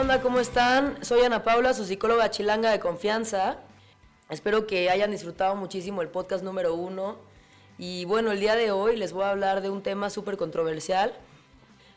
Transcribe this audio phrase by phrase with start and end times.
[0.00, 0.22] onda?
[0.22, 1.04] ¿Cómo están?
[1.04, 3.58] Soy Ana Paula, su psicóloga chilanga de confianza.
[4.30, 7.18] Espero que hayan disfrutado muchísimo el podcast número uno.
[7.76, 11.12] Y bueno, el día de hoy les voy a hablar de un tema súper controversial,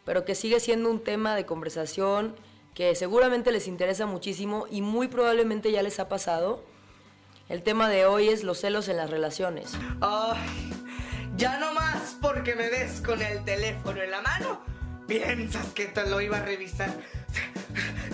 [0.04, 2.36] pero que sigue siendo un tema de conversación
[2.74, 6.62] que seguramente les interesa muchísimo y muy probablemente ya les ha pasado.
[7.48, 9.72] El tema de hoy es los celos en las relaciones.
[10.02, 10.74] Ay,
[11.38, 14.73] ya no más porque me ves con el teléfono en la mano.
[15.08, 16.90] Piensas que te lo iba a revisar.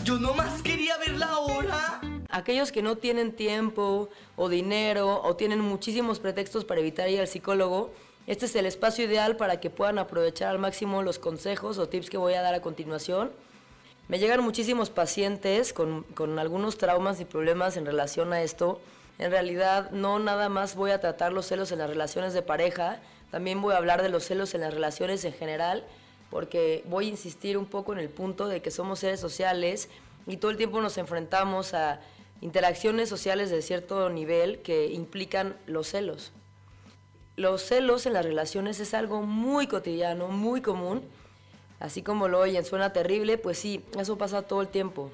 [0.03, 2.02] Yo nomás quería ver la hora.
[2.29, 7.27] Aquellos que no tienen tiempo o dinero o tienen muchísimos pretextos para evitar ir al
[7.27, 7.91] psicólogo,
[8.27, 12.09] este es el espacio ideal para que puedan aprovechar al máximo los consejos o tips
[12.09, 13.31] que voy a dar a continuación.
[14.07, 18.81] Me llegan muchísimos pacientes con, con algunos traumas y problemas en relación a esto.
[19.20, 22.99] En realidad no nada más voy a tratar los celos en las relaciones de pareja,
[23.29, 25.85] también voy a hablar de los celos en las relaciones en general
[26.30, 29.90] porque voy a insistir un poco en el punto de que somos seres sociales
[30.27, 32.02] y todo el tiempo nos enfrentamos a
[32.41, 36.32] interacciones sociales de cierto nivel que implican los celos.
[37.36, 41.04] Los celos en las relaciones es algo muy cotidiano, muy común,
[41.80, 45.10] así como lo oyen, suena terrible, pues sí, eso pasa todo el tiempo.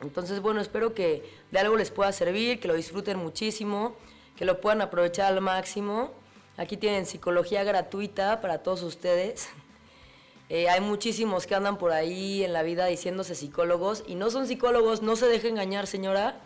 [0.00, 3.94] Entonces, bueno, espero que de algo les pueda servir, que lo disfruten muchísimo,
[4.36, 6.10] que lo puedan aprovechar al máximo.
[6.56, 9.48] Aquí tienen psicología gratuita para todos ustedes.
[10.50, 14.46] Eh, hay muchísimos que andan por ahí en la vida diciéndose psicólogos y no son
[14.46, 16.38] psicólogos, no se deje engañar señora,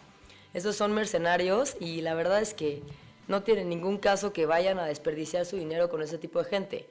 [0.55, 2.83] esos son mercenarios y la verdad es que
[3.27, 6.89] no tienen ningún caso que vayan a desperdiciar su dinero con ese tipo de gente.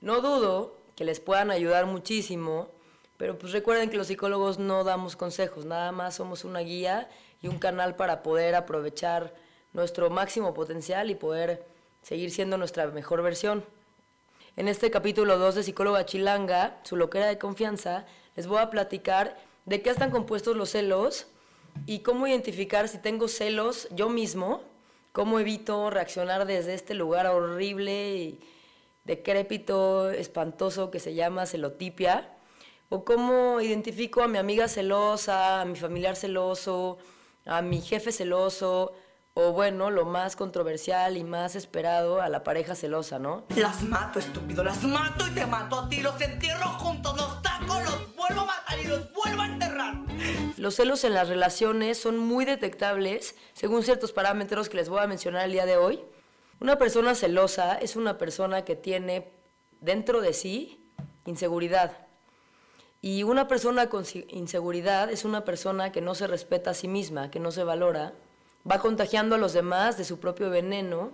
[0.00, 2.68] No dudo que les puedan ayudar muchísimo,
[3.16, 7.08] pero pues recuerden que los psicólogos no damos consejos, nada más somos una guía
[7.42, 9.34] y un canal para poder aprovechar
[9.72, 11.66] nuestro máximo potencial y poder
[12.02, 13.64] seguir siendo nuestra mejor versión.
[14.56, 19.36] En este capítulo 2 de Psicóloga Chilanga, su loquera de confianza, les voy a platicar
[19.64, 21.26] de qué están compuestos los celos
[21.86, 24.62] y cómo identificar si tengo celos yo mismo,
[25.10, 28.40] cómo evito reaccionar desde este lugar horrible y
[29.02, 32.32] decrépito, espantoso que se llama celotipia,
[32.90, 36.98] o cómo identifico a mi amiga celosa, a mi familiar celoso,
[37.44, 38.92] a mi jefe celoso,
[39.36, 43.44] o bueno, lo más controversial y más esperado a la pareja celosa, ¿no?
[43.56, 47.80] Las mato, estúpido, las mato y te mato a ti, los entierro juntos, los taco,
[47.80, 49.94] los vuelvo a matar y los vuelvo a enterrar.
[50.56, 55.08] Los celos en las relaciones son muy detectables según ciertos parámetros que les voy a
[55.08, 56.00] mencionar el día de hoy.
[56.60, 59.32] Una persona celosa es una persona que tiene
[59.80, 60.92] dentro de sí
[61.26, 62.06] inseguridad.
[63.02, 67.32] Y una persona con inseguridad es una persona que no se respeta a sí misma,
[67.32, 68.14] que no se valora
[68.70, 71.10] va contagiando a los demás de su propio veneno,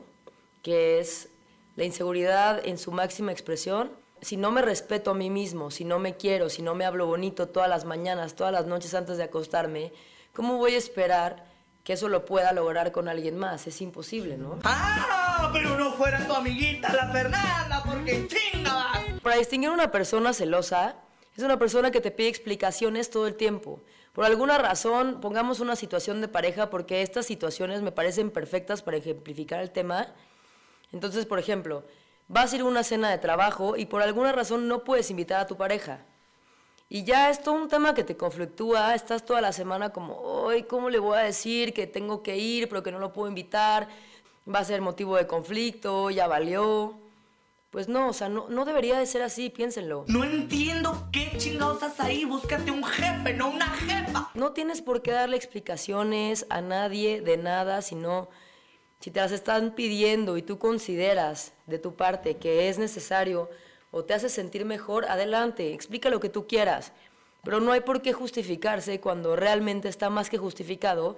[0.62, 1.28] que es
[1.76, 3.90] la inseguridad en su máxima expresión.
[4.22, 7.06] Si no me respeto a mí mismo, si no me quiero, si no me hablo
[7.06, 9.92] bonito todas las mañanas, todas las noches antes de acostarme,
[10.34, 11.46] ¿cómo voy a esperar
[11.84, 13.66] que eso lo pueda lograr con alguien más?
[13.66, 14.58] Es imposible, ¿no?
[14.64, 15.50] ¡Ah!
[15.52, 19.20] Pero no fuera tu amiguita la Fernanda, porque chingas.
[19.22, 20.96] Para distinguir una persona celosa,
[21.36, 23.80] es una persona que te pide explicaciones todo el tiempo.
[24.20, 28.98] Por alguna razón, pongamos una situación de pareja porque estas situaciones me parecen perfectas para
[28.98, 30.08] ejemplificar el tema.
[30.92, 31.84] Entonces, por ejemplo,
[32.28, 35.40] vas a ir a una cena de trabajo y por alguna razón no puedes invitar
[35.40, 36.04] a tu pareja.
[36.90, 40.64] Y ya es todo un tema que te conflictúa, estás toda la semana como, hoy,
[40.64, 43.88] ¿cómo le voy a decir que tengo que ir pero que no lo puedo invitar?
[44.46, 46.94] Va a ser motivo de conflicto, ya valió.
[47.70, 50.04] Pues no, o sea, no, no debería de ser así, piénsenlo.
[50.08, 54.28] No entiendo qué chingados haces ahí, búscate un jefe, no una jefa.
[54.34, 58.28] No tienes por qué darle explicaciones a nadie de nada, sino
[58.98, 63.48] si te las están pidiendo y tú consideras de tu parte que es necesario
[63.92, 66.92] o te hace sentir mejor, adelante, explica lo que tú quieras.
[67.44, 71.16] Pero no hay por qué justificarse cuando realmente está más que justificado,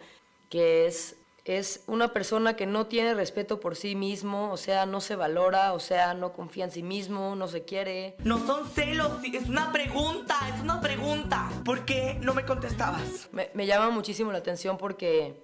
[0.50, 5.00] que es es una persona que no tiene respeto por sí mismo, o sea, no
[5.00, 8.14] se valora, o sea, no confía en sí mismo, no se quiere.
[8.22, 11.50] No son celos, es una pregunta, es una pregunta.
[11.64, 13.28] ¿Por qué no me contestabas?
[13.32, 15.42] Me, llama muchísimo la atención porque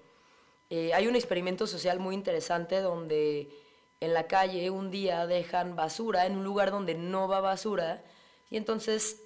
[0.70, 3.50] eh, hay un experimento social muy interesante donde
[4.00, 8.04] en la calle un día dejan basura en un lugar donde no va basura
[8.50, 9.22] y entonces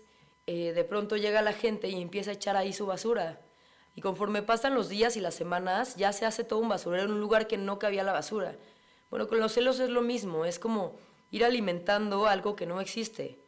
[0.47, 3.42] eh, de pronto llega la gente y empieza a echar ahí su basura.
[3.95, 7.13] Y conforme pasan los días y las semanas, ya se hace todo un basurero en
[7.13, 8.57] un lugar que no cabía la basura.
[9.11, 10.97] Bueno, con los celos es lo mismo, es como
[11.31, 13.39] ir alimentando algo que no existe.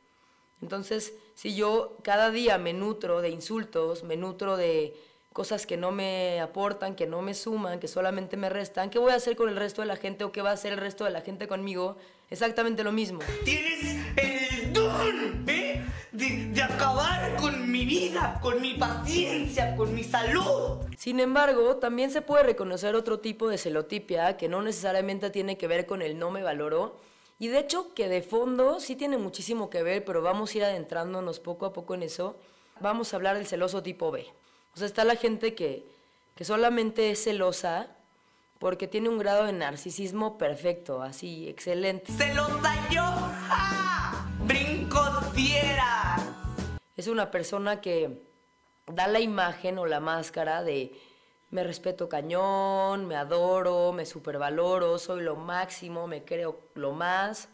[0.61, 4.95] Entonces, si yo cada día me nutro de insultos, me nutro de
[5.33, 9.13] cosas que no me aportan, que no me suman, que solamente me restan, ¿qué voy
[9.13, 11.05] a hacer con el resto de la gente o qué va a hacer el resto
[11.05, 11.97] de la gente conmigo?
[12.31, 13.19] Exactamente lo mismo.
[13.45, 15.64] Tienes el don, ¿eh?
[16.15, 20.79] De, de acabar con mi vida, con mi paciencia, con mi salud.
[20.97, 25.67] Sin embargo, también se puede reconocer otro tipo de celotipia que no necesariamente tiene que
[25.67, 26.97] ver con el no me valoro.
[27.39, 30.65] Y de hecho que de fondo sí tiene muchísimo que ver, pero vamos a ir
[30.65, 32.37] adentrándonos poco a poco en eso.
[32.81, 34.27] Vamos a hablar del celoso tipo B.
[34.75, 35.85] O sea, está la gente que,
[36.37, 37.89] que solamente es celosa
[38.59, 42.13] porque tiene un grado de narcisismo perfecto, así, excelente.
[42.13, 43.03] ¡Celosa yo!
[43.03, 44.27] ¡Ja!
[44.47, 45.94] ¡Brincos dieras!
[46.97, 48.23] Es una persona que
[48.87, 50.93] da la imagen o la máscara de
[51.51, 57.49] me respeto cañón, me adoro, me supervaloro, soy lo máximo, me creo lo más.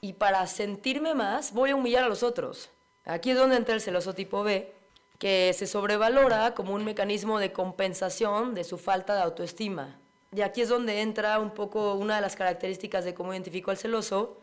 [0.00, 2.70] Y para sentirme más, voy a humillar a los otros.
[3.04, 4.72] Aquí es donde entra el celoso tipo B,
[5.18, 9.98] que se sobrevalora como un mecanismo de compensación de su falta de autoestima.
[10.34, 13.78] Y aquí es donde entra un poco una de las características de cómo identifico al
[13.78, 14.38] celoso.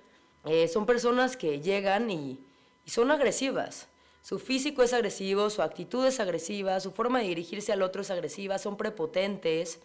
[0.46, 2.40] Eh, son personas que llegan y,
[2.86, 3.88] y son agresivas.
[4.26, 8.10] Su físico es agresivo, su actitud es agresiva, su forma de dirigirse al otro es
[8.10, 9.80] agresiva, son prepotentes,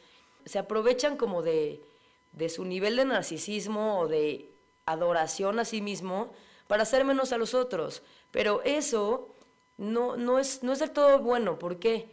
[0.46, 1.82] se aprovechan como de,
[2.32, 4.48] de su nivel de narcisismo o de
[4.86, 6.32] adoración a sí mismo
[6.68, 8.02] para hacer menos a los otros.
[8.30, 9.28] Pero eso
[9.76, 11.58] no, no, es, no es del todo bueno.
[11.58, 12.08] ¿Por qué?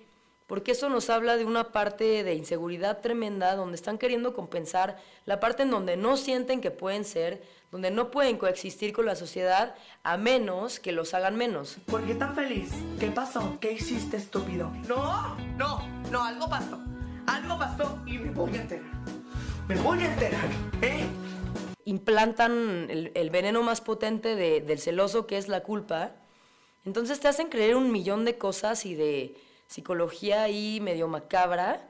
[0.48, 5.42] Porque eso nos habla de una parte de inseguridad tremenda donde están queriendo compensar la
[5.42, 9.76] parte en donde no sienten que pueden ser, donde no pueden coexistir con la sociedad
[10.04, 11.78] a menos que los hagan menos.
[11.86, 12.72] ¿Por qué tan feliz?
[12.98, 13.58] ¿Qué pasó?
[13.60, 14.70] ¿Qué hiciste, estúpido?
[14.88, 16.80] No, no, no, algo pasó.
[17.28, 18.92] Algo pasó y me voy a enterar.
[19.68, 20.46] Me voy a enterar,
[20.82, 21.04] ¿eh?
[21.84, 26.12] Implantan el, el veneno más potente de- del celoso, que es la culpa.
[26.86, 29.36] Entonces te hacen creer un millón de cosas y de
[29.68, 31.88] psicología ahí medio macabra,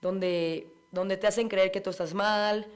[0.00, 2.66] donde, donde te hacen creer que tú estás mal,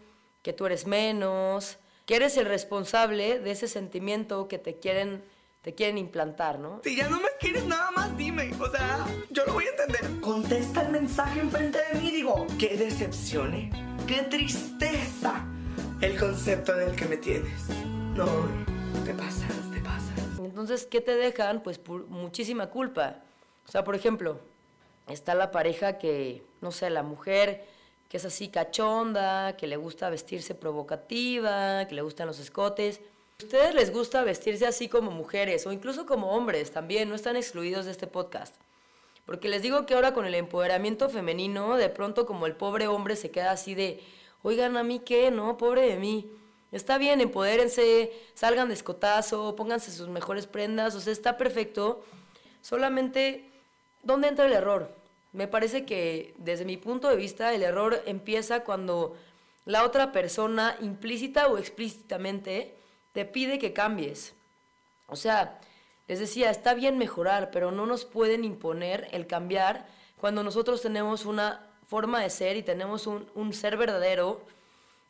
[0.43, 5.25] que tú eres menos, que eres el responsable de ese sentimiento que te quieren,
[5.62, 6.81] te quieren implantar, ¿no?
[6.82, 8.50] Si ya no me quieres nada más, dime.
[8.60, 10.20] O sea, yo lo voy a entender.
[10.20, 12.10] Contesta el mensaje enfrente de mí.
[12.10, 13.70] Digo, qué decepción, ¿eh?
[14.06, 15.46] Qué tristeza
[16.00, 17.69] el concepto del que me tienes.
[18.16, 18.26] No,
[19.04, 20.38] te pasas, te pasas.
[20.40, 21.62] Entonces, ¿qué te dejan?
[21.62, 23.22] Pues por muchísima culpa.
[23.67, 24.38] O sea, por ejemplo,
[25.09, 27.67] está la pareja que, no sé, la mujer
[28.12, 33.00] que es así cachonda, que le gusta vestirse provocativa, que le gustan los escotes.
[33.41, 37.09] ¿A ustedes les gusta vestirse así como mujeres o incluso como hombres también?
[37.09, 38.55] No están excluidos de este podcast.
[39.25, 43.17] Porque les digo que ahora con el empoderamiento femenino, de pronto como el pobre hombre
[43.17, 44.03] se queda así de,
[44.43, 45.31] oigan, ¿a mí qué?
[45.31, 46.31] No, pobre de mí.
[46.70, 52.05] Está bien, empodérense, salgan de escotazo, pónganse sus mejores prendas, o sea, está perfecto.
[52.61, 53.51] Solamente,
[54.02, 54.94] ¿dónde entra el error?
[55.32, 59.16] Me parece que desde mi punto de vista el error empieza cuando
[59.64, 62.75] la otra persona, implícita o explícitamente,
[63.12, 64.34] te pide que cambies.
[65.06, 65.60] O sea,
[66.08, 69.87] les decía, está bien mejorar, pero no nos pueden imponer el cambiar
[70.19, 74.40] cuando nosotros tenemos una forma de ser y tenemos un, un ser verdadero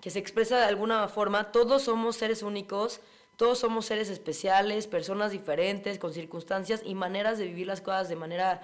[0.00, 1.52] que se expresa de alguna forma.
[1.52, 3.00] Todos somos seres únicos,
[3.36, 8.16] todos somos seres especiales, personas diferentes, con circunstancias y maneras de vivir las cosas de
[8.16, 8.62] manera,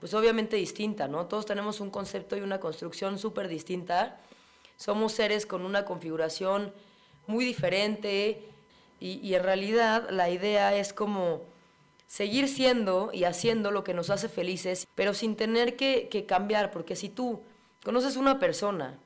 [0.00, 1.26] pues obviamente distinta, ¿no?
[1.26, 4.20] Todos tenemos un concepto y una construcción súper distinta.
[4.76, 6.72] Somos seres con una configuración
[7.26, 8.44] muy diferente
[9.00, 11.42] y, en realidad la idea es como
[12.06, 16.96] seguir siendo y haciendo lo que nos hace felices, pero sin tener que cambiar, porque
[16.96, 17.42] si tú
[17.84, 18.98] conoces una persona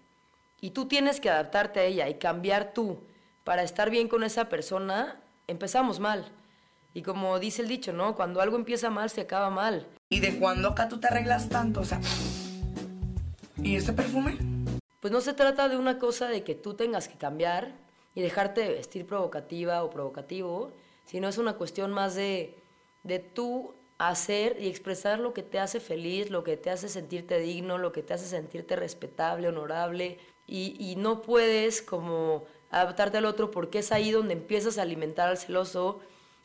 [0.60, 3.00] y tú tienes que adaptarte a ella y cambiar tú
[3.44, 6.30] para estar bien con esa persona, empezamos mal.
[6.94, 8.14] Y como dice el dicho, ¿no?
[8.14, 9.86] Cuando algo empieza mal, se acaba mal.
[10.10, 11.80] ¿Y de cuándo acá tú te arreglas tanto?
[11.80, 12.00] O sea,
[13.62, 14.38] ¿y este perfume?
[15.00, 17.72] Pues no se trata de una cosa de que tú tengas que cambiar
[18.14, 20.72] y dejarte de vestir provocativa o provocativo,
[21.06, 22.54] sino es una cuestión más de,
[23.02, 27.38] de tú hacer y expresar lo que te hace feliz, lo que te hace sentirte
[27.38, 33.26] digno, lo que te hace sentirte respetable, honorable, y, y no puedes como adaptarte al
[33.26, 36.00] otro porque es ahí donde empiezas a alimentar al celoso,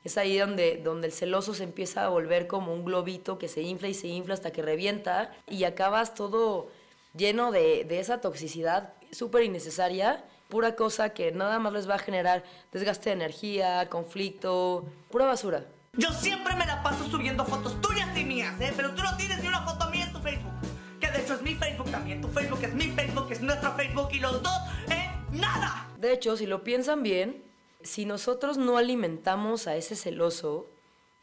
[0.07, 3.61] es ahí donde, donde el celoso se empieza a volver como un globito que se
[3.61, 6.69] infla y se infla hasta que revienta y acabas todo
[7.15, 11.99] lleno de, de esa toxicidad súper innecesaria, pura cosa que nada más les va a
[11.99, 15.65] generar desgaste de energía, conflicto, pura basura.
[15.93, 18.71] Yo siempre me la paso subiendo fotos tuyas y mías, ¿eh?
[18.75, 20.53] Pero tú no tienes ni una foto mía en tu Facebook.
[20.99, 22.21] Que de hecho es mi Facebook también.
[22.21, 24.59] Tu Facebook es mi Facebook, es nuestro Facebook y los dos,
[24.89, 25.09] ¿eh?
[25.31, 25.87] ¡Nada!
[25.97, 27.43] De hecho, si lo piensan bien,
[27.81, 30.67] si nosotros no alimentamos a ese celoso,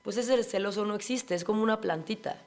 [0.03, 2.41] pues ese celoso no existe, es como una plantita.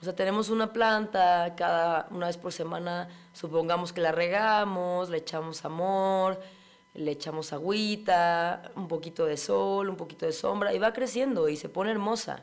[0.00, 5.18] O sea, tenemos una planta, cada una vez por semana supongamos que la regamos, le
[5.18, 6.40] echamos amor,
[6.94, 11.56] le echamos agüita, un poquito de sol, un poquito de sombra y va creciendo y
[11.56, 12.42] se pone hermosa.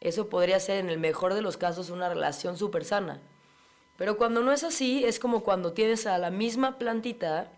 [0.00, 3.20] Eso podría ser en el mejor de los casos una relación súper sana.
[3.96, 7.52] Pero cuando no es así, es como cuando tienes a la misma plantita,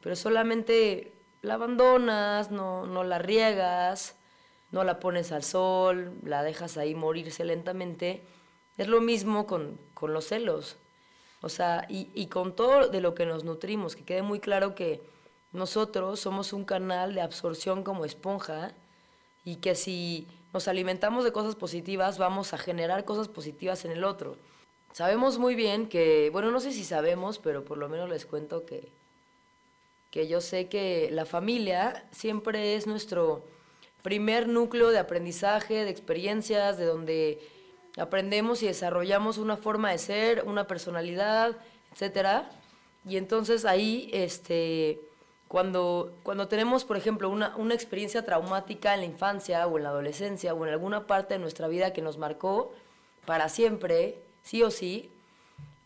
[0.00, 4.16] pero solamente la abandonas, no, no la riegas,
[4.70, 8.22] no la pones al sol, la dejas ahí morirse lentamente.
[8.78, 10.76] Es lo mismo con, con los celos.
[11.42, 14.74] O sea, y, y con todo de lo que nos nutrimos, que quede muy claro
[14.74, 15.02] que
[15.50, 18.74] nosotros somos un canal de absorción como esponja
[19.44, 24.04] y que si nos alimentamos de cosas positivas vamos a generar cosas positivas en el
[24.04, 24.36] otro.
[24.92, 28.64] Sabemos muy bien que, bueno, no sé si sabemos, pero por lo menos les cuento
[28.64, 28.92] que,
[30.12, 33.46] que yo sé que la familia siempre es nuestro
[34.02, 37.40] primer núcleo de aprendizaje, de experiencias, de donde
[37.96, 41.56] aprendemos y desarrollamos una forma de ser, una personalidad,
[41.92, 42.50] etcétera.
[43.08, 45.00] Y entonces ahí, este,
[45.48, 49.88] cuando, cuando tenemos, por ejemplo, una, una experiencia traumática en la infancia o en la
[49.88, 52.74] adolescencia o en alguna parte de nuestra vida que nos marcó
[53.24, 55.10] para siempre, sí o sí,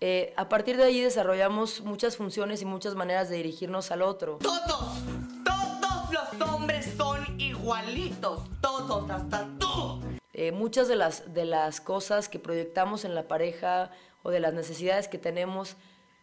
[0.09, 4.39] eh, a partir de ahí desarrollamos muchas funciones y muchas maneras de dirigirnos al otro.
[4.41, 5.03] Todos,
[5.45, 10.01] todos los hombres son igualitos, todos, hasta tú.
[10.33, 13.91] Eh, muchas de las, de las cosas que proyectamos en la pareja
[14.23, 15.75] o de las necesidades que tenemos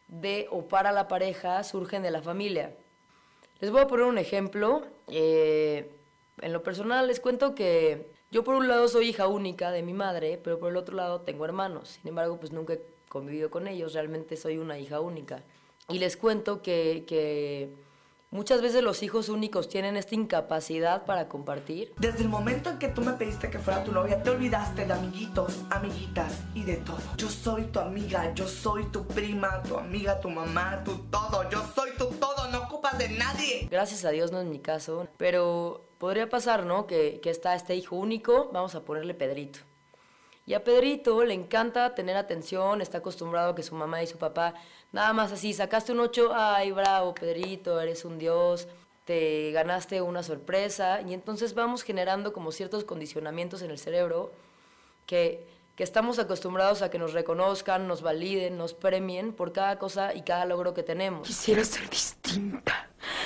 [0.07, 2.77] de o para la pareja surgen de la familia.
[3.59, 4.83] Les voy a poner un ejemplo.
[5.09, 5.93] Eh,
[6.39, 9.91] en lo personal les cuento que yo por un lado soy hija única de mi
[9.91, 11.89] madre, pero por el otro lado tengo hermanos.
[11.89, 13.93] Sin embargo, pues nunca he convivido con ellos.
[13.93, 15.43] Realmente soy una hija única.
[15.87, 17.69] Y les cuento que, que
[18.33, 21.93] Muchas veces los hijos únicos tienen esta incapacidad para compartir.
[21.99, 24.91] Desde el momento en que tú me pediste que fuera tu novia, te olvidaste de
[24.91, 26.97] amiguitos, amiguitas y de todo.
[27.15, 31.47] Yo soy tu amiga, yo soy tu prima, tu amiga, tu mamá, tu todo.
[31.51, 33.67] Yo soy tu todo, no ocupas de nadie.
[33.69, 36.87] Gracias a Dios no es mi caso, pero podría pasar, ¿no?
[36.87, 39.59] Que, que está este hijo único, vamos a ponerle Pedrito.
[40.45, 44.17] Y a Pedrito le encanta tener atención, está acostumbrado a que su mamá y su
[44.17, 44.53] papá,
[44.91, 48.67] nada más así, sacaste un 8, ay, bravo, Pedrito, eres un dios,
[49.05, 54.31] te ganaste una sorpresa, y entonces vamos generando como ciertos condicionamientos en el cerebro
[55.05, 55.47] que,
[55.77, 60.23] que estamos acostumbrados a que nos reconozcan, nos validen, nos premien por cada cosa y
[60.23, 61.25] cada logro que tenemos.
[61.25, 62.82] Quisiera ser distinta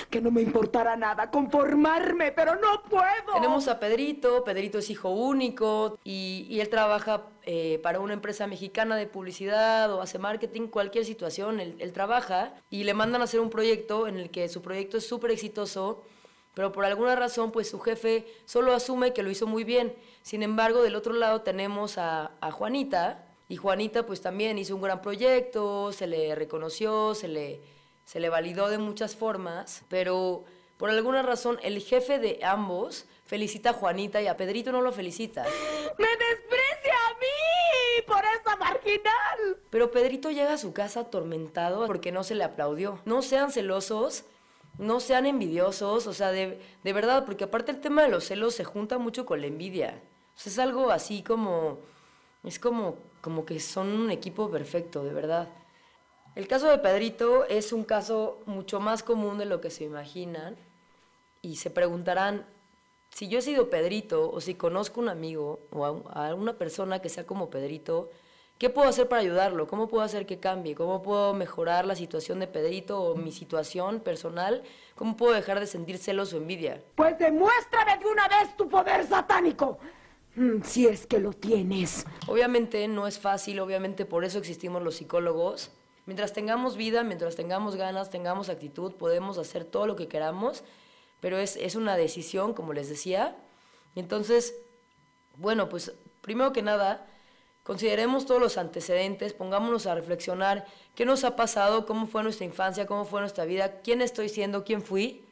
[0.10, 3.34] que no me importara nada, conformarme, pero no puedo.
[3.34, 8.48] Tenemos a Pedrito, Pedrito es hijo único y, y él trabaja eh, para una empresa
[8.48, 13.26] mexicana de publicidad o hace marketing, cualquier situación, él, él trabaja y le mandan a
[13.26, 16.04] hacer un proyecto en el que su proyecto es súper exitoso,
[16.54, 19.94] pero por alguna razón pues su jefe solo asume que lo hizo muy bien.
[20.22, 24.82] Sin embargo, del otro lado tenemos a, a Juanita y Juanita pues también hizo un
[24.82, 27.77] gran proyecto, se le reconoció, se le
[28.08, 30.46] se le validó de muchas formas, pero
[30.78, 34.94] por alguna razón el jefe de ambos felicita a Juanita y a Pedrito no lo
[34.94, 35.44] felicita.
[35.44, 39.58] ¡Me desprecia a mí por esa marginal!
[39.70, 43.02] Pero Pedrito llega a su casa atormentado porque no se le aplaudió.
[43.04, 44.24] No sean celosos,
[44.78, 48.56] no sean envidiosos, o sea, de, de verdad, porque aparte el tema de los celos
[48.56, 50.02] se junta mucho con la envidia.
[50.34, 51.80] O sea, es algo así como,
[52.46, 55.50] es como, como que son un equipo perfecto, de verdad.
[56.38, 60.56] El caso de Pedrito es un caso mucho más común de lo que se imaginan
[61.42, 62.46] y se preguntarán,
[63.10, 67.10] si yo he sido Pedrito o si conozco un amigo o a, una persona que
[67.10, 68.12] sea como Pedrito,
[68.60, 69.66] ¿qué puedo hacer para ayudarlo?
[69.66, 70.76] ¿Cómo puedo hacer que cambie?
[70.76, 74.62] ¿Cómo puedo mejorar la situación de Pedrito o mi situación personal?
[74.94, 76.84] ¿Cómo puedo dejar de sentir celos o envidia?
[76.94, 79.80] Pues demuéstrame de una vez tu poder satánico.
[80.36, 82.06] Mm, si es que lo tienes.
[82.28, 85.72] Obviamente no es fácil, obviamente por eso existimos los psicólogos
[86.08, 90.64] Mientras tengamos vida, mientras tengamos ganas, tengamos actitud, podemos hacer todo lo que queramos,
[91.20, 93.36] pero es, es una decisión, como les decía.
[93.94, 94.56] Entonces,
[95.36, 97.06] bueno, pues primero que nada,
[97.64, 102.88] consideremos todos los antecedentes, pongámonos a reflexionar qué nos ha pasado, cómo fue nuestra infancia,
[102.88, 105.26] cómo fue nuestra vida, quién estoy siendo, quién fui.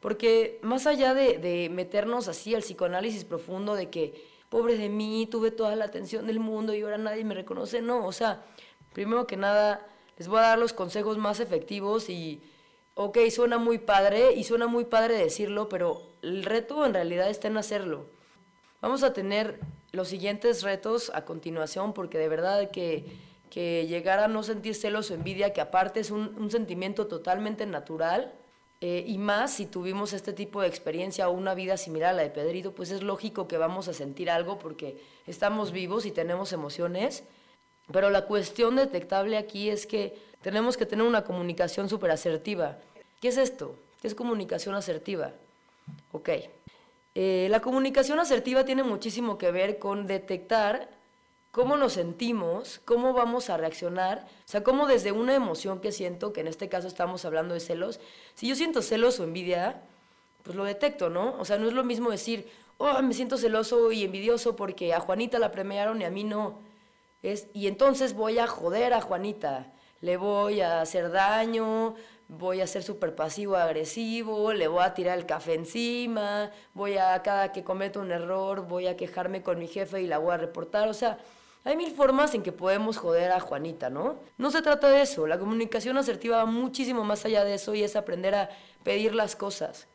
[0.00, 5.28] Porque más allá de, de meternos así al psicoanálisis profundo de que, pobre de mí,
[5.30, 8.44] tuve toda la atención del mundo y ahora nadie me reconoce, no, o sea,
[8.92, 9.86] primero que nada,
[10.18, 12.42] les voy a dar los consejos más efectivos y,
[12.94, 17.48] ok, suena muy padre y suena muy padre decirlo, pero el reto en realidad está
[17.48, 18.06] en hacerlo.
[18.80, 19.60] Vamos a tener
[19.92, 23.06] los siguientes retos a continuación porque de verdad que,
[23.50, 28.32] que llegar a no sentir celos o envidia, que aparte es un, sentimiento totalmente natural,
[28.80, 32.22] eh, y más si tuvimos este tipo de experiencia o una vida similar a la
[32.22, 36.52] de Pedrito, pues es lógico que vamos a sentir algo porque estamos vivos y tenemos
[36.52, 37.22] emociones
[37.90, 42.78] pero la cuestión detectable aquí es que tenemos que tener una comunicación súper asertiva.
[43.20, 43.76] ¿Qué es esto?
[44.02, 45.32] es comunicación asertiva.
[46.12, 46.30] Ok.
[47.14, 50.88] Eh, la comunicación asertiva tiene muchísimo que ver con detectar
[51.50, 56.32] cómo nos sentimos, cómo vamos a reaccionar, o sea, cómo desde una emoción que siento,
[56.32, 58.00] que en este caso estamos hablando de celos,
[58.34, 59.82] si yo siento celos o envidia,
[60.42, 61.36] pues lo detecto, ¿no?
[61.38, 62.48] O sea, no es lo mismo decir,
[62.78, 66.58] oh, me siento celoso y envidioso porque a Juanita la premiaron y a mí no.
[67.22, 71.94] Y entonces voy a joder a Juanita, le voy a hacer daño,
[72.26, 77.22] voy a ser súper pasivo agresivo, le voy a tirar el café encima, voy a
[77.22, 80.38] cada que cometo un error, voy a quejarme con mi jefe y la voy a
[80.38, 81.18] reportar, o sea,
[81.64, 84.18] hay mil formas en que podemos joder a Juanita, ¿no?
[84.36, 87.84] No se trata de eso, la comunicación asertiva va muchísimo más allá de eso y
[87.84, 88.50] es aprender a
[88.82, 89.86] pedir las cosas.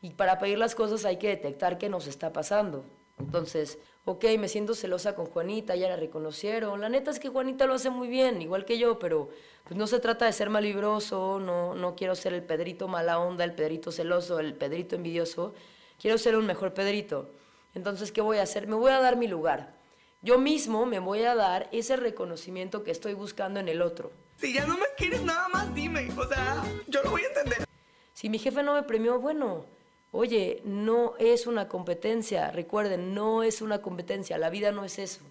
[0.00, 2.84] Y para pedir las cosas hay que detectar qué nos está pasando.
[3.18, 6.80] Entonces, ok, me siento celosa con Juanita, ya la reconocieron.
[6.80, 9.30] La neta es que Juanita lo hace muy bien, igual que yo, pero
[9.64, 13.44] pues no se trata de ser malibroso, no, no quiero ser el Pedrito mala onda,
[13.44, 15.54] el Pedrito celoso, el Pedrito envidioso.
[16.00, 17.30] Quiero ser un mejor Pedrito.
[17.74, 18.66] Entonces, ¿qué voy a hacer?
[18.66, 19.74] Me voy a dar mi lugar.
[20.20, 24.12] Yo mismo me voy a dar ese reconocimiento que estoy buscando en el otro.
[24.36, 26.08] Si ya no me quieres nada más, dime.
[26.16, 27.64] O sea, yo lo voy a entender.
[28.12, 29.66] Si mi jefe no me premió, bueno,
[30.14, 35.22] Oye, no es una competencia, recuerden, no es una competencia, la vida no es eso.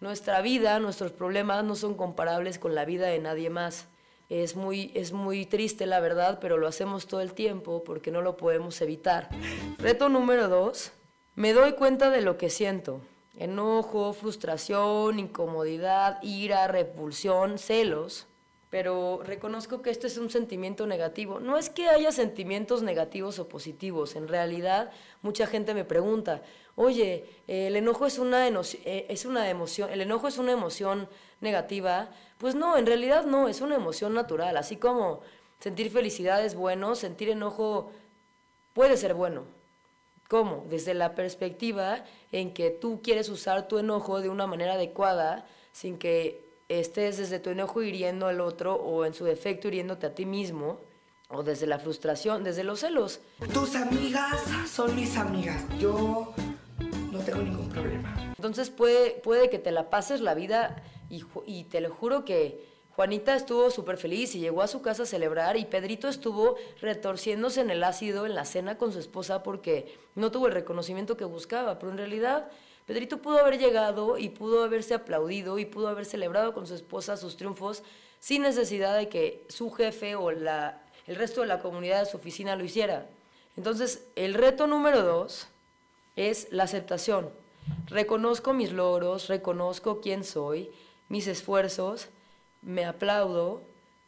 [0.00, 3.86] Nuestra vida, nuestros problemas no son comparables con la vida de nadie más.
[4.28, 8.20] Es muy, es muy triste, la verdad, pero lo hacemos todo el tiempo porque no
[8.20, 9.28] lo podemos evitar.
[9.78, 10.90] Reto número dos,
[11.36, 13.00] me doy cuenta de lo que siento.
[13.38, 18.26] Enojo, frustración, incomodidad, ira, repulsión, celos
[18.70, 21.40] pero reconozco que este es un sentimiento negativo.
[21.40, 26.42] No es que haya sentimientos negativos o positivos, en realidad mucha gente me pregunta,
[26.76, 31.08] oye, el enojo es una, eh, es una emoción, el enojo es una emoción
[31.40, 32.10] negativa.
[32.38, 35.20] Pues no, en realidad no, es una emoción natural, así como
[35.58, 37.90] sentir felicidad es bueno, sentir enojo
[38.72, 39.44] puede ser bueno.
[40.28, 40.64] ¿Cómo?
[40.68, 45.98] Desde la perspectiva en que tú quieres usar tu enojo de una manera adecuada, sin
[45.98, 50.24] que estés desde tu enojo hiriendo al otro o en su defecto hiriéndote a ti
[50.24, 50.80] mismo,
[51.28, 53.20] o desde la frustración, desde los celos.
[53.52, 56.32] Tus amigas son mis amigas, yo
[57.12, 58.32] no tengo ningún problema.
[58.36, 62.68] Entonces puede, puede que te la pases la vida y, y te lo juro que
[62.90, 67.60] Juanita estuvo súper feliz y llegó a su casa a celebrar y Pedrito estuvo retorciéndose
[67.60, 71.24] en el ácido en la cena con su esposa porque no tuvo el reconocimiento que
[71.24, 72.50] buscaba, pero en realidad
[72.86, 77.16] Pedrito pudo haber llegado y pudo haberse aplaudido y pudo haber celebrado con su esposa
[77.16, 77.82] sus triunfos
[78.18, 82.16] sin necesidad de que su jefe o la, el resto de la comunidad de su
[82.16, 83.06] oficina lo hiciera.
[83.56, 85.48] Entonces, el reto número dos
[86.16, 87.30] es la aceptación.
[87.86, 90.70] Reconozco mis logros, reconozco quién soy,
[91.08, 92.08] mis esfuerzos,
[92.62, 93.62] me aplaudo,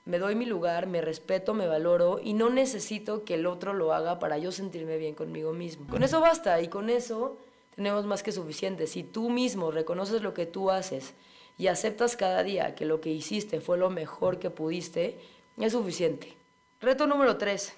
[0.04, 3.92] me doy mi lugar, me respeto, me valoro y no necesito que el otro lo
[3.92, 5.86] haga para yo sentirme bien conmigo mismo.
[5.88, 7.38] Con eso basta y con eso
[7.74, 8.86] tenemos más que suficiente.
[8.86, 11.14] Si tú mismo reconoces lo que tú haces
[11.58, 15.18] y aceptas cada día que lo que hiciste fue lo mejor que pudiste,
[15.58, 16.36] es suficiente.
[16.80, 17.74] Reto número 3.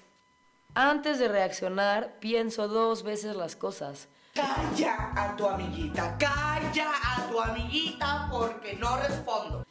[0.73, 4.07] Antes de reaccionar, pienso dos veces las cosas.
[4.33, 9.65] Calla a tu amiguita, calla a tu amiguita porque no respondo.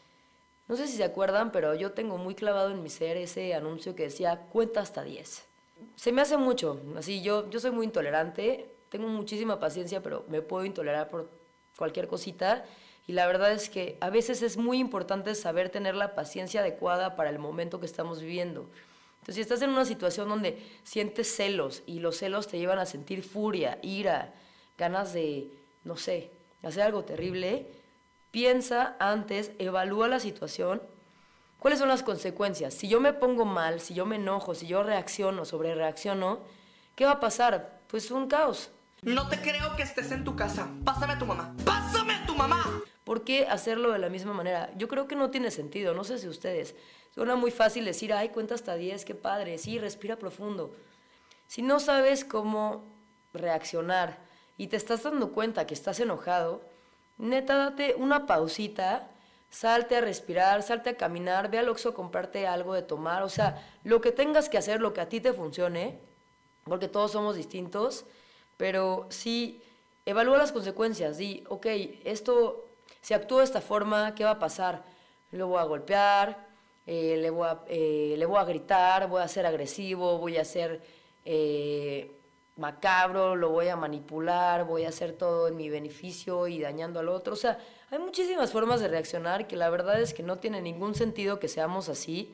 [0.66, 3.94] No sé si se acuerdan, pero yo tengo muy clavado en mi ser ese anuncio
[3.94, 5.44] que decía cuenta hasta 10.
[5.96, 10.40] Se me hace mucho, así yo, yo soy muy intolerante, tengo muchísima paciencia, pero me
[10.40, 11.28] puedo intolerar por
[11.76, 12.64] cualquier cosita.
[13.08, 17.16] Y la verdad es que a veces es muy importante saber tener la paciencia adecuada
[17.16, 18.70] para el momento que estamos viviendo.
[19.14, 22.86] Entonces, si estás en una situación donde sientes celos y los celos te llevan a
[22.86, 24.32] sentir furia, ira,
[24.78, 25.50] ganas de,
[25.82, 26.30] no sé,
[26.62, 27.66] hacer algo terrible,
[28.30, 30.80] piensa antes, evalúa la situación,
[31.58, 32.74] cuáles son las consecuencias.
[32.74, 36.38] Si yo me pongo mal, si yo me enojo, si yo reacciono, sobre reacciono,
[36.94, 37.80] ¿qué va a pasar?
[37.88, 38.70] Pues un caos.
[39.04, 40.70] No te creo que estés en tu casa.
[40.82, 41.54] Pásame a tu mamá.
[41.62, 42.64] ¡Pásame a tu mamá!
[43.04, 44.70] ¿Por qué hacerlo de la misma manera?
[44.76, 46.74] Yo creo que no tiene sentido, no sé si ustedes.
[47.10, 50.74] Suena muy fácil decir, ay, cuenta hasta 10, qué padre, sí, respira profundo.
[51.46, 52.82] Si no sabes cómo
[53.34, 54.20] reaccionar
[54.56, 56.62] y te estás dando cuenta que estás enojado,
[57.18, 59.10] neta, date una pausita,
[59.50, 63.28] salte a respirar, salte a caminar, ve al Oxxo a comprarte algo de tomar, o
[63.28, 66.00] sea, lo que tengas que hacer, lo que a ti te funcione,
[66.64, 68.06] porque todos somos distintos,
[68.56, 69.60] pero sí
[70.06, 71.18] evalúa las consecuencias.
[71.18, 71.66] Di, ok,
[72.04, 72.68] esto,
[73.00, 74.84] si actúo de esta forma, ¿qué va a pasar?
[75.32, 76.46] Lo voy a golpear,
[76.86, 80.44] eh, le, voy a, eh, le voy a gritar, voy a ser agresivo, voy a
[80.44, 80.82] ser
[81.24, 82.12] eh,
[82.56, 87.08] macabro, lo voy a manipular, voy a hacer todo en mi beneficio y dañando al
[87.08, 87.32] otro.
[87.32, 87.58] O sea,
[87.90, 91.48] hay muchísimas formas de reaccionar que la verdad es que no tiene ningún sentido que
[91.48, 92.32] seamos así.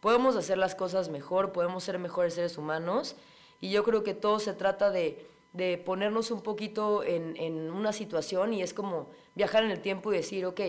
[0.00, 3.14] podemos hacer las cosas mejor, podemos ser mejores seres humanos
[3.60, 7.92] y yo creo que todo se trata de, de ponernos un poquito en, en, una
[7.92, 10.60] situación y es como viajar en el tiempo y decir, ok,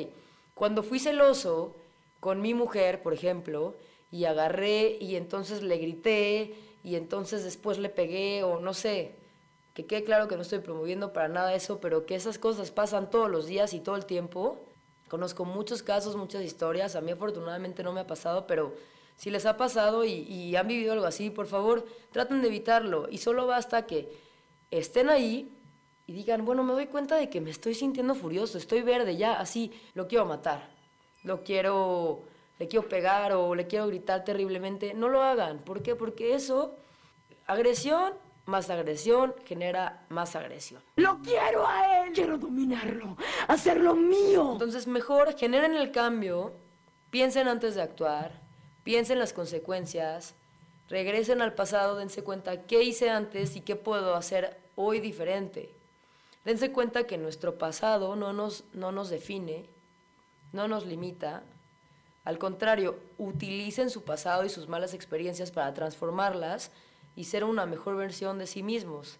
[0.54, 1.76] cuando fui celoso
[2.20, 3.76] con mi mujer, por ejemplo,
[4.12, 9.16] y agarré y entonces le grité y entonces después le pegué o no sé,
[9.74, 13.10] que quede claro que no estoy promoviendo para nada eso, pero que esas cosas pasan
[13.10, 14.66] todos los días y todo el tiempo.
[15.08, 18.74] Conozco muchos casos, muchas historias, a mí afortunadamente no me ha pasado, pero
[19.16, 23.08] si les ha pasado y, han vivido algo así, por favor, traten de evitarlo.
[23.10, 24.12] Y solo basta que
[24.80, 25.52] estén ahí
[26.06, 29.40] y digan, bueno, me doy cuenta de que me estoy sintiendo furioso, estoy verde, ya
[29.40, 30.70] así, lo quiero matar,
[31.24, 32.24] lo quiero,
[32.60, 34.94] le quiero pegar o le quiero gritar terriblemente.
[34.94, 35.60] No lo hagan.
[35.60, 35.96] ¿Por qué?
[35.96, 36.76] Porque eso,
[37.46, 38.14] agresión
[38.46, 40.82] más agresión genera más agresión.
[40.96, 44.52] Lo quiero a él, quiero dominarlo, hacerlo mío.
[44.54, 46.54] Entonces mejor generen el cambio,
[47.10, 48.42] piensen antes de actuar,
[48.84, 50.36] piensen las consecuencias,
[50.90, 55.74] regresen al pasado, dense cuenta qué hice antes y qué puedo hacer hoy diferente.
[56.46, 59.66] Dense cuenta que nuestro pasado no nos, no nos define,
[60.52, 61.44] no nos limita.
[62.26, 66.72] Al contrario, utilicen su pasado y sus malas experiencias para transformarlas
[67.16, 69.18] y ser una mejor versión de sí mismos.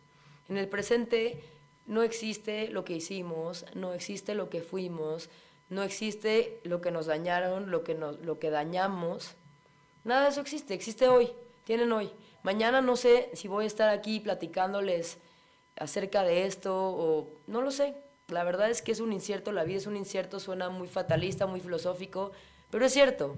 [0.50, 1.44] En el presente
[1.86, 5.30] no existe lo que hicimos, no existe lo que fuimos,
[5.70, 9.36] no existe lo que nos dañaron, lo que, nos, lo que dañamos.
[10.04, 11.32] Nada de eso existe, existe hoy,
[11.66, 12.12] tienen hoy.
[12.44, 15.18] Mañana no sé si voy a estar aquí platicándoles
[15.78, 17.96] acerca de esto o no lo sé.
[18.28, 21.46] La verdad es que es un incierto, la vida es un incierto, suena muy fatalista,
[21.46, 22.32] muy filosófico,
[22.70, 23.38] pero es cierto.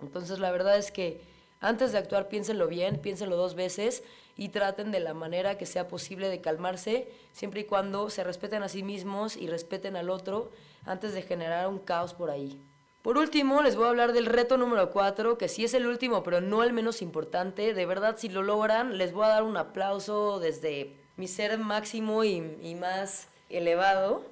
[0.00, 1.20] Entonces la verdad es que
[1.60, 4.04] antes de actuar piénsenlo bien, piénsenlo dos veces
[4.36, 8.62] y traten de la manera que sea posible de calmarse, siempre y cuando se respeten
[8.62, 10.52] a sí mismos y respeten al otro
[10.84, 12.62] antes de generar un caos por ahí.
[13.00, 16.22] Por último, les voy a hablar del reto número 4, que sí es el último,
[16.22, 17.72] pero no el menos importante.
[17.72, 22.24] De verdad, si lo logran, les voy a dar un aplauso desde mi ser máximo
[22.24, 22.40] y,
[22.74, 24.24] más elevado.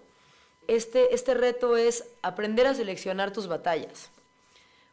[0.68, 4.10] Este, este reto es aprender a seleccionar tus batallas.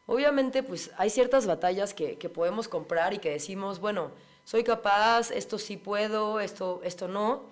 [0.06, 4.10] Obviamente, pues hay ciertas batallas que, que, podemos comprar y que decimos, bueno,
[4.44, 7.44] soy capaz, esto sí puedo, esto, esto no.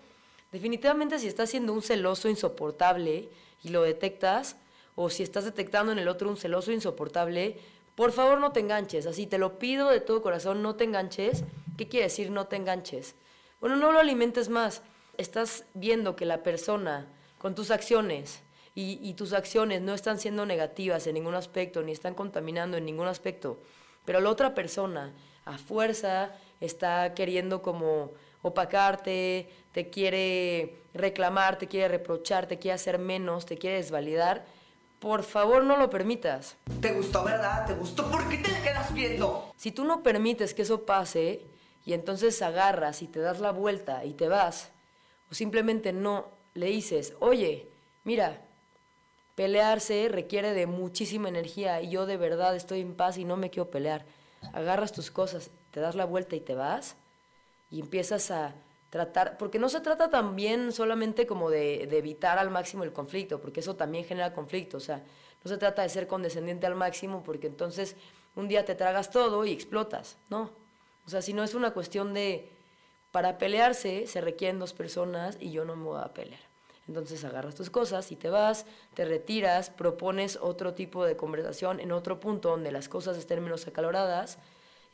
[0.52, 3.28] Definitivamente si estás siendo un celoso insoportable
[3.62, 4.56] y lo detectas,
[4.96, 7.58] o si estás detectando en el otro un celoso insoportable,
[7.94, 11.44] por favor no te enganches, así te lo pido de todo corazón, no te enganches.
[11.76, 13.14] ¿Qué quiere decir no te enganches?
[13.60, 14.82] Bueno, no lo alimentes más.
[15.18, 17.06] Estás viendo que la persona
[17.38, 18.40] con tus acciones
[18.74, 22.86] y, y tus acciones no están siendo negativas en ningún aspecto, ni están contaminando en
[22.86, 23.60] ningún aspecto,
[24.06, 25.12] pero la otra persona
[25.44, 32.98] a fuerza está queriendo como opacarte, te quiere reclamar, te quiere reprochar, te quiere hacer
[32.98, 34.46] menos, te quiere desvalidar,
[35.00, 36.56] por favor, no lo permitas.
[36.80, 37.66] ¿Te gustó, verdad?
[37.66, 38.10] ¿Te gustó?
[38.10, 39.52] ¿Por qué te quedas viendo?
[39.56, 41.46] Si tú no permites que eso pase
[41.84, 44.70] y entonces agarras y te das la vuelta y te vas,
[45.30, 47.68] o simplemente no le dices, oye,
[48.04, 48.42] mira,
[49.34, 53.50] pelearse requiere de muchísima energía y yo de verdad estoy en paz y no me
[53.50, 54.04] quiero pelear.
[54.52, 56.96] Agarras tus cosas, te das la vuelta y te vas
[57.70, 58.54] y empiezas a
[58.90, 63.60] tratar, porque no se trata también solamente como de, evitar al máximo el conflicto, porque
[63.60, 65.04] eso también genera conflicto, o sea,
[65.44, 67.96] no se trata de ser condescendiente al máximo, porque entonces
[68.34, 70.50] un día te tragas todo y explotas, ¿no?
[71.06, 72.50] O sea, si no es una cuestión de,
[73.10, 76.40] para pelearse se requieren dos personas y yo no me voy a pelear.
[76.88, 81.92] Entonces agarras tus cosas y te vas, te retiras, propones otro tipo de conversación en
[81.92, 84.38] otro punto donde las cosas estén menos acaloradas.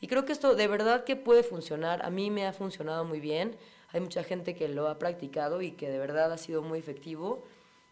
[0.01, 2.05] Y creo que esto de verdad que puede funcionar.
[2.05, 3.57] A mí me ha funcionado muy bien.
[3.93, 7.45] Hay mucha gente que lo ha practicado y que de verdad ha sido muy efectivo.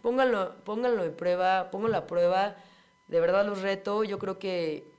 [0.02, 2.56] Pónganlo, pónganlo en prueba, pónganlo a prueba.
[3.08, 4.04] De verdad los reto.
[4.04, 4.92] Yo creo que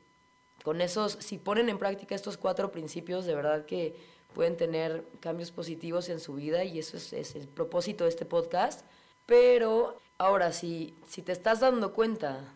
[0.65, 3.95] con esos, si ponen en práctica estos cuatro principios, de verdad que
[4.33, 8.83] pueden tener cambios positivos en su vida y eso es, el propósito de este podcast.
[9.27, 12.51] Pero ahora, si, si te estás dando cuenta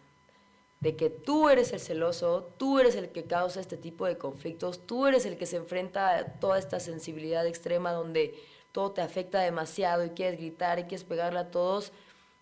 [0.80, 4.88] de que tú eres el celoso, tú eres el que causa este tipo de conflictos,
[4.88, 8.34] tú eres el que se enfrenta a toda esta sensibilidad extrema donde
[8.72, 11.92] todo te afecta demasiado y quieres gritar y quieres pegarle a todos,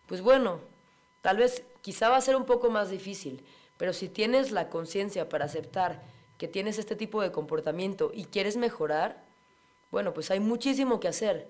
[0.06, 0.62] pues bueno,
[1.22, 3.44] tal vez quizá va a ser un poco más difícil,
[3.78, 6.02] pero si tienes la conciencia para aceptar
[6.38, 9.24] que tienes este tipo de comportamiento y quieres mejorar,
[9.92, 11.48] bueno, pues hay muchísimo que hacer.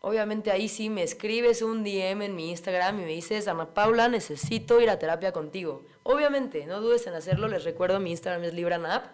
[0.00, 4.08] Obviamente ahí sí me escribes un DM en mi Instagram y me dices, Ana Paula,
[4.08, 5.84] necesito ir a terapia contigo.
[6.02, 9.06] Obviamente, no dudes en hacerlo, les recuerdo, mi Instagram es LibraNap.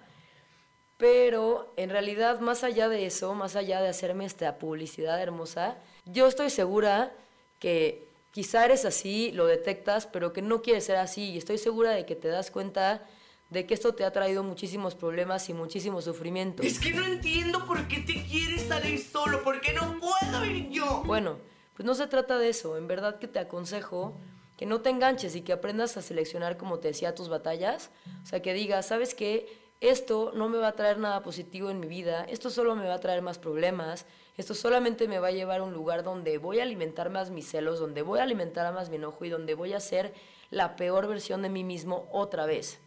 [0.98, 6.26] Pero en realidad, más allá de eso, más allá de hacerme esta publicidad hermosa, yo
[6.26, 7.12] estoy segura
[7.58, 11.30] que quizá eres así, lo detectas, pero que no quieres ser así.
[11.30, 13.06] Y estoy segura de que te das cuenta
[13.50, 16.62] de que esto te ha traído muchísimos problemas y muchísimo sufrimiento.
[16.62, 20.70] Es que no entiendo por qué te quieres salir solo, por qué no puedo ir
[20.70, 21.02] yo.
[21.04, 21.38] Bueno,
[21.74, 24.18] pues no se trata de eso, en verdad que te aconsejo
[24.56, 27.90] que no te enganches y que aprendas a seleccionar, como te decía, tus batallas.
[28.22, 29.60] O sea, que digas, ¿sabes qué?
[29.80, 32.94] Esto no me va a traer nada positivo en mi vida, esto solo me va
[32.94, 36.60] a traer más problemas, esto solamente me va a llevar a un lugar donde voy
[36.60, 39.74] a alimentar más mis celos, donde voy a alimentar más mi enojo y donde voy
[39.74, 40.14] a ser
[40.50, 42.78] la peor versión de mí mismo otra vez.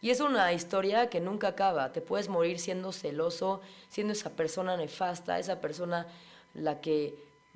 [0.00, 1.92] Y es una historia que nunca acaba.
[1.92, 6.08] Te puedes morir siendo celoso, siendo esa persona nefasta, esa persona
[6.54, 7.14] la que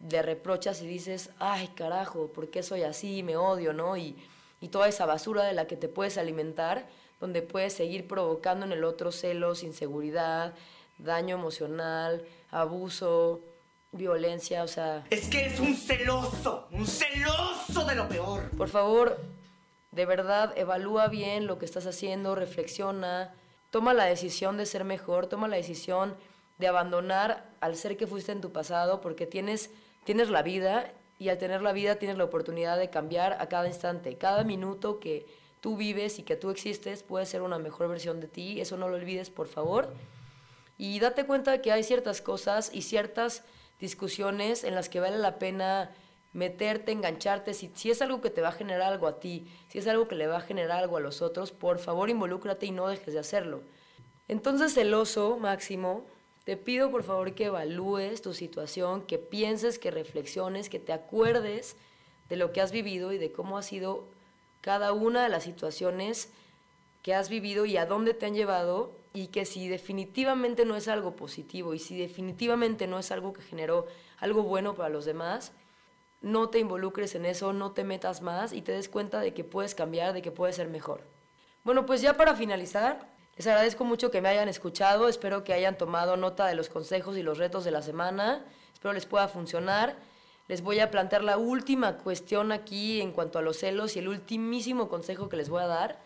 [0.08, 3.24] le reprochas y dices, ay carajo, ¿por qué soy así?
[3.24, 3.96] Me odio, ¿no?
[3.96, 4.16] Y,
[4.60, 6.86] y toda esa basura de la que te puedes alimentar,
[7.18, 10.54] donde puedes seguir provocando en el otro celos, inseguridad,
[10.98, 12.24] daño emocional,
[12.60, 13.40] abuso,
[13.92, 15.04] violencia, o sea...
[15.10, 18.50] Es que es un celoso, un celoso de lo peor.
[18.56, 19.18] Por favor,
[19.92, 23.34] de verdad, evalúa bien lo que estás haciendo, reflexiona,
[23.70, 26.16] toma la decisión de ser mejor, toma la decisión
[26.58, 29.70] de abandonar al ser que fuiste en tu pasado, porque tienes
[30.06, 33.66] tienes la vida y al tener la vida tienes la oportunidad de cambiar a cada
[33.66, 34.16] instante.
[34.16, 35.26] Cada minuto que
[35.60, 38.60] tú vives y que tú existes puede ser una mejor versión de ti.
[38.60, 39.92] Eso no lo olvides, por favor.
[40.78, 43.42] Y date cuenta que hay ciertas cosas y ciertas
[43.80, 45.90] discusiones en las que vale la pena
[46.32, 47.54] meterte, engancharte.
[47.54, 50.06] Si, si es algo que te va a generar algo a ti, si es algo
[50.06, 53.14] que le va a generar algo a los otros, por favor involúcrate y no dejes
[53.14, 53.62] de hacerlo.
[54.28, 56.04] Entonces el oso máximo
[56.44, 61.76] te pido por favor que evalúes tu situación, que pienses, que reflexiones, que te acuerdes
[62.28, 64.04] de lo que has vivido y de cómo ha sido
[64.60, 66.28] cada una de las situaciones
[67.02, 70.88] que has vivido y a dónde te han llevado y que si definitivamente no es
[70.88, 73.86] algo positivo y si definitivamente no es algo que generó
[74.18, 75.52] algo bueno para los demás,
[76.20, 79.42] no te involucres en eso, no te metas más y te des cuenta de que
[79.42, 81.00] puedes cambiar, de que puedes ser mejor.
[81.64, 85.78] Bueno, pues ya para finalizar, les agradezco mucho que me hayan escuchado, espero que hayan
[85.78, 89.96] tomado nota de los consejos y los retos de la semana, espero les pueda funcionar.
[90.46, 94.08] Les voy a plantear la última cuestión aquí en cuanto a los celos y el
[94.08, 96.00] ultimísimo consejo que les voy a dar.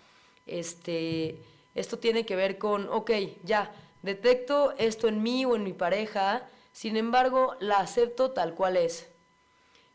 [0.46, 1.42] Este,
[1.74, 3.11] esto tiene que ver con, ok,
[3.44, 8.76] ya, detecto esto en mí o en mi pareja, sin embargo, la acepto tal cual
[8.76, 9.09] es.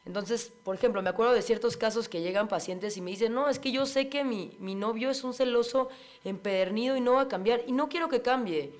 [0.05, 3.49] Entonces, por ejemplo, me acuerdo de ciertos casos que llegan pacientes y me dicen, no,
[3.49, 5.89] es que yo sé que mi, mi novio es un celoso
[6.23, 8.73] empedernido y no va a cambiar, y no quiero que cambie,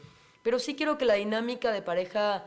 [0.43, 2.45] pero sí quiero que la dinámica de pareja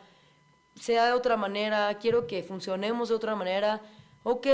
[0.77, 3.81] sea de otra manera, quiero que funcionemos de otra manera.
[4.23, 4.47] Ok,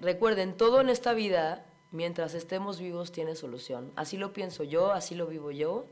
[0.00, 3.92] recuerden, todo en esta vida, mientras estemos vivos, tiene solución.
[3.96, 5.86] Así lo pienso yo, así lo vivo yo,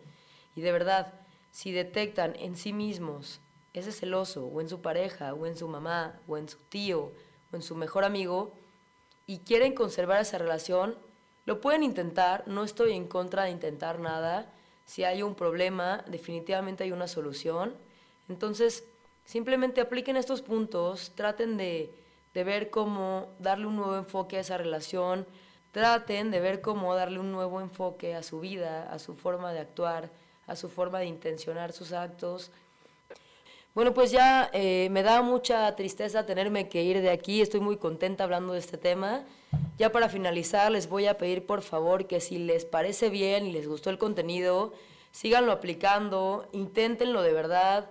[0.55, 1.13] y de verdad,
[1.51, 3.41] si detectan en sí mismos
[3.73, 7.13] ese celoso, o en su pareja, o en su mamá, o en su tío,
[7.53, 8.55] o en su mejor amigo
[9.27, 10.97] y quieren conservar esa relación,
[11.45, 14.53] lo pueden intentar, no estoy en contra de intentar nada.
[14.85, 17.75] Si hay un problema, definitivamente hay una solución.
[18.29, 18.85] Entonces,
[19.25, 21.93] simplemente apliquen estos puntos, traten de,
[22.35, 25.27] de ver cómo darle un nuevo enfoque a esa relación,
[25.77, 29.61] traten de ver cómo darle un nuevo enfoque a su vida, a su forma de
[29.61, 30.09] actuar,
[30.47, 32.51] a su forma de intencionar sus actos.
[33.75, 37.43] Bueno, pues ya eh, me da mucha tristeza tenerme que ir de aquí.
[37.43, 39.27] Estoy muy contenta hablando de este tema.
[39.77, 43.53] Ya para finalizar, les voy a pedir por favor que si les parece bien y
[43.53, 44.73] les gustó el contenido,
[45.11, 47.91] síganlo aplicando, inténtenlo de verdad.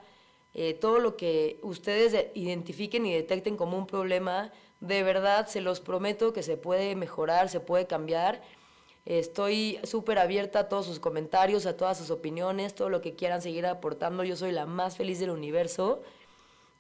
[0.56, 4.52] Eh, todo lo que ustedes identifiquen y detecten como un problema,
[4.88, 8.42] de verdad se los prometo que se puede mejorar, se puede cambiar
[9.06, 13.40] Estoy súper abierta a todos sus comentarios, a todas sus opiniones, todo lo que quieran
[13.40, 14.24] seguir aportando.
[14.24, 16.02] Yo soy la más feliz del universo.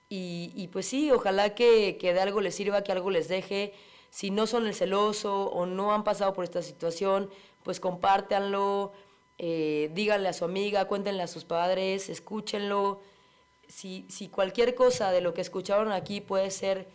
[0.09, 3.73] Y, pues sí, ojalá que, de algo les sirva, que algo les deje.
[4.09, 7.29] Si no son el celoso o no han pasado por esta situación,
[7.63, 8.93] pues compártanlo,
[9.37, 13.01] eh, díganle a su amiga, cuéntenle a sus padres, escúchenlo.
[13.67, 16.87] Si, si cualquier cosa de lo que escucharon aquí puede ser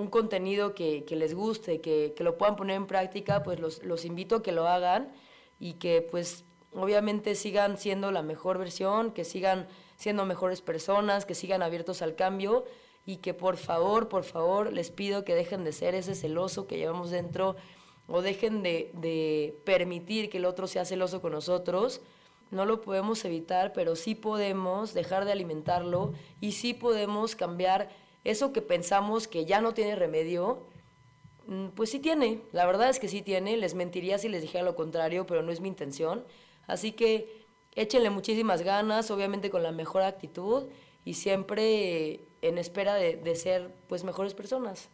[0.00, 4.42] un contenido que, les guste, que, lo puedan poner en práctica, pues los, invito a
[4.42, 5.12] que lo hagan
[5.58, 11.34] y que pues obviamente sigan siendo la mejor versión, que sigan siendo mejores personas, que
[11.34, 12.64] sigan abiertos al cambio
[13.04, 16.78] y que por favor, por favor, les pido que dejen de ser ese celoso que
[16.78, 17.56] llevamos dentro
[18.06, 22.00] o dejen de, de permitir que el otro sea celoso con nosotros.
[22.50, 27.90] No lo podemos evitar, pero sí podemos dejar de alimentarlo y sí podemos cambiar
[28.24, 30.66] eso que pensamos que ya no tiene remedio,
[31.46, 34.64] mm, pues sí tiene, la verdad es que sí tiene, les mentiría si les dijera
[34.64, 36.24] lo contrario, pero no es mi intención.
[36.66, 40.68] Así que échenle muchísimas ganas, obviamente con la mejor actitud
[41.04, 44.88] y siempre en espera de, ser pues mejores personas.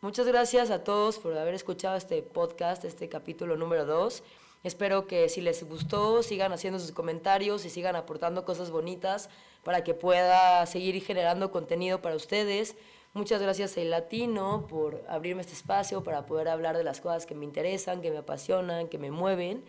[0.00, 4.22] Muchas gracias a todos por haber escuchado este podcast, este capítulo número 2.
[4.64, 9.28] Espero que si les gustó sigan haciendo sus comentarios y sigan aportando cosas bonitas
[9.62, 12.74] para que pueda seguir generando contenido para ustedes.
[13.12, 17.26] Muchas gracias a El Latino por abrirme este espacio para poder hablar de las cosas
[17.26, 19.64] que me interesan, que me apasionan, que me mueven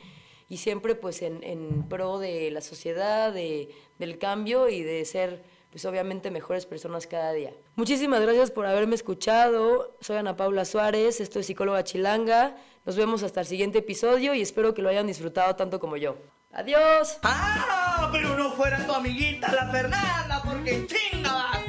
[0.49, 5.43] y siempre pues en, en pro de la sociedad, de, del cambio y de ser
[5.71, 7.53] pues obviamente mejores personas cada día.
[7.75, 9.97] Muchísimas gracias por haberme escuchado.
[9.99, 12.55] Soy Ana Paula Suárez, esto es Psicóloga Chilanga.
[12.85, 16.17] Nos vemos hasta el siguiente episodio y espero que lo hayan disfrutado tanto como yo.
[16.53, 17.17] ¡Adiós!
[17.23, 18.09] ¡Ah!
[18.11, 21.64] Pero no fuera tu amiguita la Fernanda, porque chinga